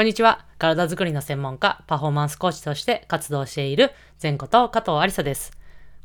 [0.00, 0.46] こんにちは。
[0.56, 3.90] 体づくりの専門家、パフォーマンスコーチとして活動している
[4.22, 5.52] 前子と加藤ありさです。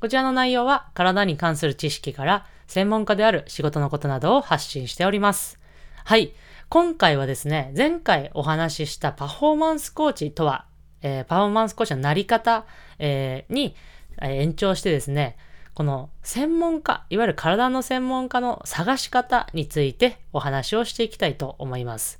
[0.02, 5.62] こちらの内容は体に関する知識から専門家である仕事のことなどを発信しております。
[6.04, 6.34] はい。
[6.68, 10.66] 今回はですね、前回お話ししたパフォーマンスコーチとは、
[11.02, 12.66] えー、パフォーマンスコーチのなり方、
[13.00, 13.77] えー、に、
[14.21, 15.38] え、延長してですね、
[15.73, 22.20] この専門家、いわゆる体の専門家の探し方についてお話をしていきたいと思います。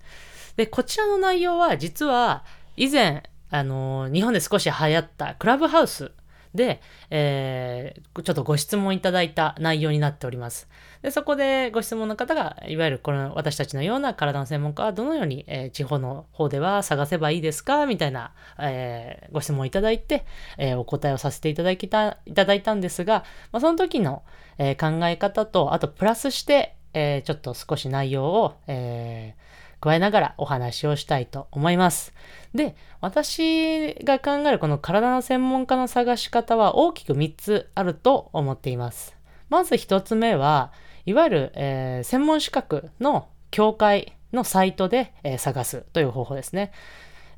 [0.56, 2.44] で、こちらの内容は実は
[2.78, 6.12] 以前、あの日本で少し流行ったクラブハウス
[6.54, 10.70] で、えー、ちょっとご質問いただいた内容になっております。
[11.02, 17.86] で、そこでご質問の方が、いわゆるこの私たちのような体の専門家はどのように、えー、地方の方では探せばいいですか？
[17.86, 20.26] みたいな、えー、ご質問をいただいて、
[20.58, 24.24] えお答えをさせていただきた、いただいたんですが、まあ、その時の、
[24.58, 29.46] え考え方と、あとプラスして、えちょっと少し内容を、えー
[29.86, 32.12] 加えながらお話をしたいと思います。
[32.56, 39.16] で、私が考えるこの体の専門家の探し方は大きく3つあると思っています。
[39.48, 40.74] まず1つ目は、
[41.06, 46.72] いわゆる、えー、専門資格の協会のサイトで、えー、探すという方法ですね。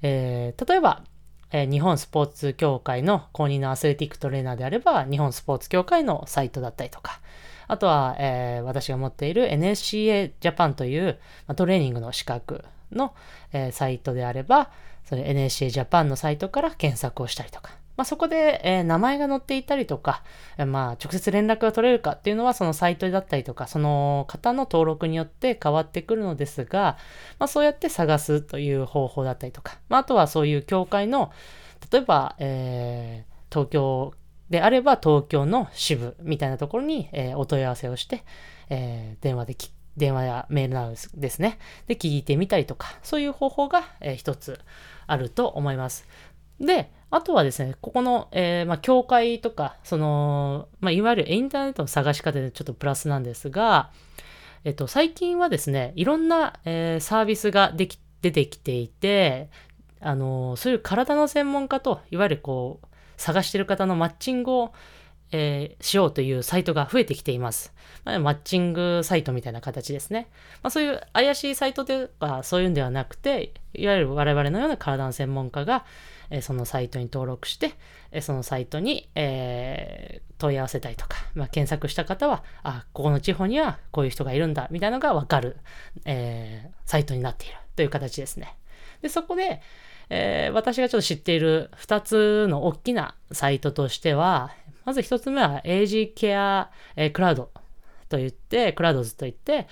[0.02, 1.04] えー、例えば、
[1.52, 7.20] え日本スポーツ協会の公認のアスレティックトレーナーであれば、日本スポーツ協会のサイトだったりとか、
[7.68, 13.14] あとは、えー、私が持っている NSCA Japan という、まあ、トレーニングの資格の、
[13.52, 14.72] えー、サイトであれば、
[15.06, 20.22] それ NSCA Japan のサイトから検索をしたりとか、まあ、そこで、えー、名前が載っていたりとか
[20.58, 26.98] え、まあ、直接連絡が取れるかっていうのは、そのサイトだったりとか、その方の登録によって変わってくるのですが、
[27.40, 31.32] まあ、そうやって探すという方法だったりとか、まあ、あとはそういう協会の、
[31.92, 34.14] 例えば、えー、東京
[34.50, 38.24] であれば東京の支部みたいなところに、えー、お問い合わせをして、
[38.70, 39.56] えー、電話で
[39.98, 41.58] 電話やメールなどですね。
[41.88, 44.60] で、聞いてみたりとか、そういう方法が、えー、一つ
[45.08, 46.08] あると思います。
[46.60, 53.92] で、あとはですね、ここの、えー、まあ、教会とか、その、まあ、いわゆるインターネットの探し方でちょっとプラスなんですが、
[54.64, 59.50] えっと、最近はですね、いろんな、えー、サービスができ、出てきていて、
[60.00, 62.87] あのそういう体の専門家と、いわゆるこう、
[63.18, 64.74] 探してる方のマッチングを、
[65.32, 67.74] えー、しようというサイトが増えてきています。
[68.06, 70.28] まあ、マッチングサイトみたいな形ですね。
[70.64, 75.84] まあ、そういう怪しいサイトではそういうんではなくて、いわゆる我々のような体の専門家が、
[76.30, 77.74] えー、そのサイトに登録して、
[78.12, 85.58] えー、そのサイトに、えー、問い合わせたりとか、まあ、検索した方は、あ、ここの地方にはこういう人がいるんだ、みたいなのがわかる、
[86.06, 88.56] えサイトになっているという形ですね。
[89.02, 89.62] で、そこで、
[90.10, 94.52] えー、私がちょっと知っている2つの大きなサイトとしては、
[94.86, 97.52] まず1つ目は AG ケア、えー、クラウド
[98.10, 99.68] といって、クラウドズといって、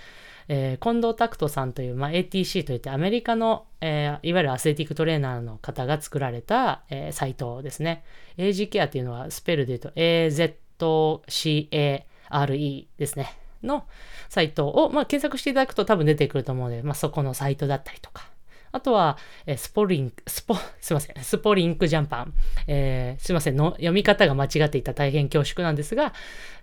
[0.47, 8.03] えー、近藤拓人さんという、まあ、ATC といってアメリカの、えー、いわゆるアスレティックトレーナーの方が作られた、えー、サイトですね。
[8.38, 9.90] AG ケアっていうのはスペルで言うと
[10.78, 13.38] AZCARE ですね。
[13.63, 13.85] の
[14.29, 18.29] サイトを、まあ、検索していただくと多分出てくると思うので、まあ、そこのサイトだったりとか、
[18.75, 22.34] あとは、えスポリンク、スポ、 すいません、スポリンクジャンパン。
[22.68, 26.13] えー、すいませんの、読み方が間違っていた大変恐縮なんですが、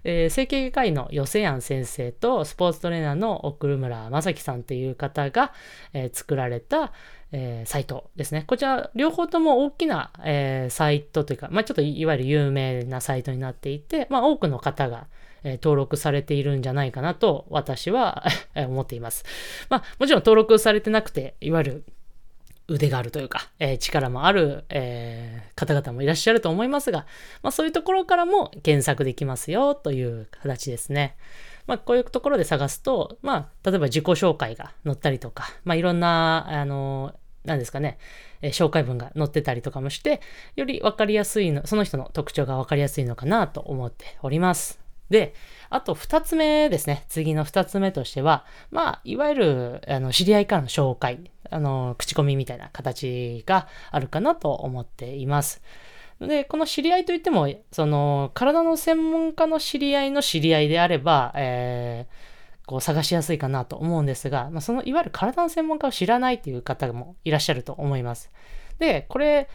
[0.04, 5.54] えー、整形外科医のヨセヤン先生とスポーツトレーナーの奥村正樹さんという方が、
[5.94, 6.92] えー、作られた、
[7.32, 8.44] えー、サイトですね。
[8.46, 15.06] こちら、両方とも大きな、えー、サイトというか、まあ、ちょっといわゆる有名なサイトになっていて、まあ、多くの方が、
[15.44, 18.24] え登録されているんじゃないかなと私は
[18.54, 19.24] 思っています。
[19.68, 21.84] まあ、もちろん登録されてなくて、いわゆる
[22.72, 27.06] 腕があるというか、えー、力もある、えー、方々もいらっしゃると思いますが、
[27.42, 31.16] まあ、そういうところからも検索できますよという形ですね。
[31.66, 37.98] まあ、こういうところで探すと、まあ、例えば自己紹介が載ったりとか、まあ、いろんな、あの、何ですかね、
[38.40, 40.20] えー、紹介文が載ってたりとかもして、
[40.56, 44.80] より分かりやすいの、その人の特徴が分かりやすいのかなと思っております。
[45.10, 45.34] で、
[45.68, 47.04] あと二つ目ですね。
[47.08, 55.62] 次の二つ目としては、まあ、いわゆる、あの、知り合いからの紹介、あの、口コミみたいな形があるかなと思っています。
[56.20, 68.31] で、この知り合いといっても、その、体の専門家の知り合いの知り合いであれば、えー、こう探しやすいかなと思うんですが、まあ、そのいわゆる体の専門家を知らないという方もいらっしゃると思います。
[68.78, 69.49] で、これ、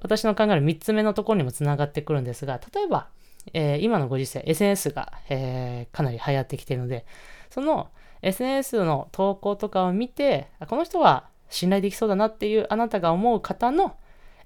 [0.00, 3.08] 私の考える3つ目のところにもつながってくるんですが、例えば、
[3.52, 7.04] えー、今のご時世、SNS が、えー、かなり流行ってきているので、
[7.50, 7.88] その
[8.22, 13.96] SNS の投稿とかを見て、この人は信頼できそうだなっていうあなたが思う方の、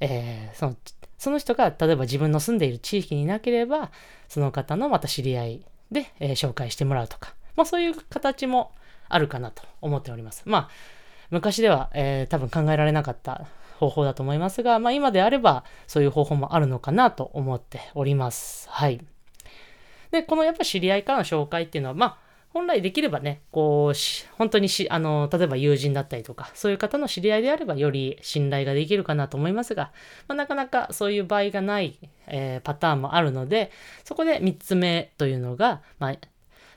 [0.00, 0.76] えー、その、
[1.19, 3.91] その人が例えば自分の住んでいる地域にいなければ、
[4.29, 8.73] その方のまた知り合いで、えー、紹介してもらうとか、まあそういう形も
[9.08, 10.43] あるかなと思っております。
[10.47, 10.69] まあ、
[11.31, 13.47] 昔では、えー、多分考えられなかった
[13.79, 18.69] 方法だと思いますが、まあ今であればそういう方法もあるのかなと思っております。
[18.70, 19.00] はい。
[20.11, 23.99] で、このやっぱ知り合いからの紹介っていうのは、まあ本来できればね、こう、
[24.37, 29.93] 本当にし、あの、例えば友人だったりとか、そういう方の知り合いであればより信頼ができるかなと思いますが、
[30.26, 33.70] まあ、なかなかそういう場合がない、えー、パターンもあるので、
[34.05, 36.17] そこで3つ目というのが、まあ、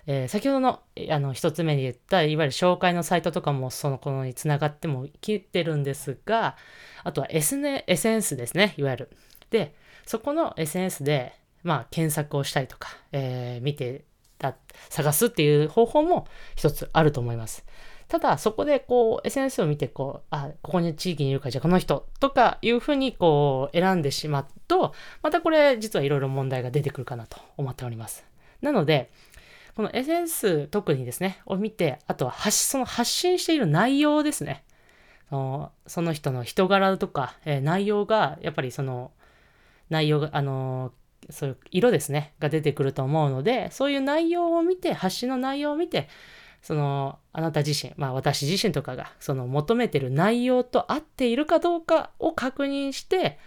[0.06, 6.56] えー、先ほどのあの1つ目に言った、いわゆる紹介のサイトとかもそのこのにつながってもきてるんですが、
[7.04, 9.10] あとは SN SNS ですね、いわゆる。
[9.50, 9.74] で、
[10.06, 11.34] そこの SNS で、
[11.64, 14.04] まあ、検索をしたりとか、えー、見て
[14.38, 14.56] た、
[14.90, 17.66] 探すっていう方法も一つあると思います。
[18.08, 28.26] ただ、そこでこう、SNS を見て、こう、あ、ここに地域にいるか、じゃあこの人とかいうふうにこう、選んでしまうと、またこれ、実はいろいろ問題が出てくるかなと思っております。
[28.62, 29.12] なので、
[29.76, 34.64] この SNS 特にですね、を見て、あとは発、その発信している内容ですね。
[35.32, 35.72] そ
[36.02, 39.12] の人の人柄とか、えー、内容が、やっぱりその、
[39.90, 40.92] 内容が、あの
[41.30, 46.10] そういう色ですね、が出てくると思うので、そういう内容を見て、発信の内容を見て、
[46.62, 53.38] その、あなた自身、まあ私自身とかが、その求めてる内容と合っているかどうかを確認して、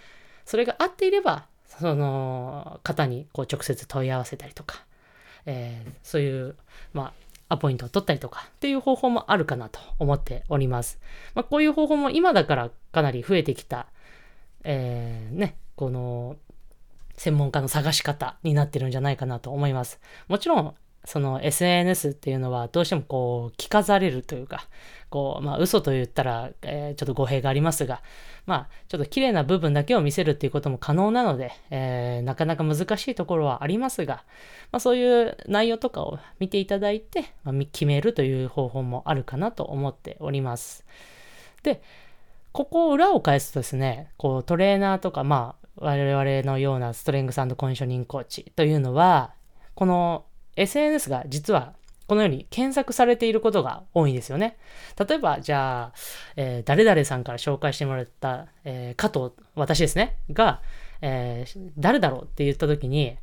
[0.45, 4.85] それが合っていれば、その方にこう直接問い合わせたりとか、
[5.47, 6.57] えー、そういう、
[6.93, 7.13] ま
[7.49, 10.99] あ、アポイントを取ったりとかっていう方法もあるかなと思っております。
[11.35, 13.87] まあ、こういう方法も今だからかなり増えてきた、
[14.65, 16.37] えー、ね、この
[17.17, 20.01] 専門家の探し方になってるんじゃないかなと思います。
[20.29, 20.75] もちろん、
[21.07, 24.67] その SNS っていうのはどうしてもこう着飾れるというか、
[25.09, 28.03] こう、まあ嘘と言ったら、えー、ちょっと語弊がありますが、
[28.45, 34.25] まあちょっと綺麗な部分だけを見せるっていうことも可能なので、えー、なかなか難しいところはありますが、
[34.73, 40.85] まあそういう内容とかを見ていただいて、まあ、決めるという方法もあるかなと思っております。
[41.63, 41.83] で、
[42.51, 49.35] ここを裏を返すとですね、こうトレーナーとか、まあ我々のようなストレングスコンディショニングコーチというのは、
[49.75, 50.25] この
[50.57, 51.75] SNS が実は
[52.07, 54.57] このように検索されていることが多いんですよね。
[54.99, 55.93] 例えば、じゃあ、
[56.37, 60.63] えー、誰々さんから紹介してもらった、えー、加藤、私ですね、が、
[61.03, 63.17] えー、誰だろうって言った時に、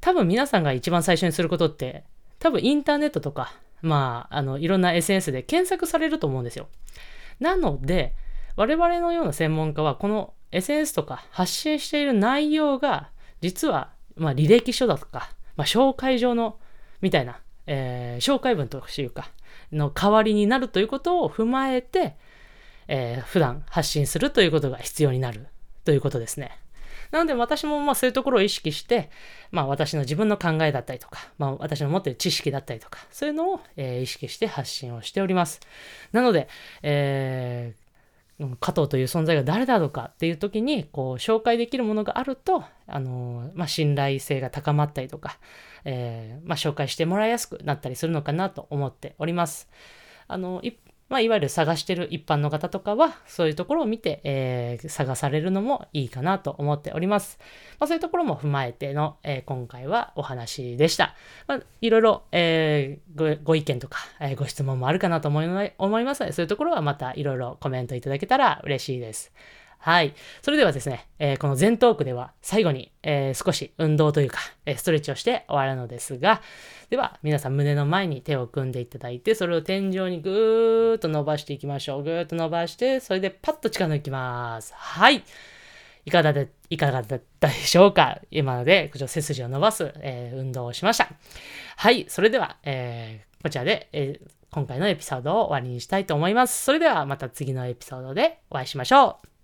[0.00, 2.04] 多分皆さんが一番最初にすることって、
[2.38, 6.68] 多分インターネットとか、まあ、あの、いろんな SNS で検索されると思うんですよ。
[7.40, 8.14] なので、
[8.56, 13.10] 我々のような専門家は、この SNS とか発信している内容が、
[13.40, 16.58] 実は、まあ、履歴書だとか、まあ、紹介状の、
[17.00, 19.30] みたいな、えー、紹介文というか、
[19.72, 22.16] の代わりになるということを踏まえて、
[22.88, 25.48] えー、普段発信するということが必要になる
[25.84, 26.58] ということですね。
[27.10, 29.10] なので私もまあそういうところを意識して、
[29.50, 35.60] まあ私の自分の考えだったりとか、まあ私の持っている知識だったりとか、そういうのを、えー、意識して発信をしております。
[36.12, 36.48] なので、
[36.82, 37.85] えー、
[38.60, 45.38] 加藤という存在が誰だろうかっていう時に、こう、紹介できるものがあると、あの、まあ、信頼性が高まったりとか、
[45.84, 49.68] えー、まあ、紹介してもらいやすくなったりするのかなと思っております。
[50.28, 50.60] あの、
[51.08, 57.38] まあ、いわゆる探してる一般の方とかは、そういうところを見て、えー、探されるのもいいかなと思っております。
[57.78, 61.14] まあ、そういうところも踏まえての、えー、今回はお話でした。
[61.46, 69.32] まあ、いろいろ、えー、ご意見とか、えご質問もあるかなと思い思いますので、そういうところはまたいろいろコメントいただけたら嬉しいです。
[69.86, 70.14] はい。
[70.42, 76.42] それではですね、えー、この全トークでは最後に、えー、少し運動というか、えー、ストレッチをして終わるのですが、
[76.90, 82.02] では皆さん胸の前に手を組んでいただいて、それを天井にぐーっと伸ばしていきましょう。
[82.02, 84.74] ぐーっと伸ばして、それでパッと力抜きます。
[84.74, 85.22] はい。
[86.04, 88.18] いかがだいかがだったでしょうか？
[88.32, 91.10] 今ので、こちら背筋を伸ばす、えー運動をしました。
[91.76, 92.06] はい。
[92.08, 96.64] それでは、えこちらで、え今回のエピソードを終わりにしたいと思います。
[96.64, 99.35] それではまた次のエピソードでお会いしましょう。